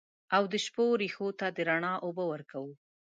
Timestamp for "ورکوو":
2.31-2.73